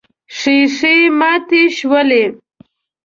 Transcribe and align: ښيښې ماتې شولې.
ښيښې 0.37 0.95
ماتې 1.19 1.61
شولې. 1.77 2.23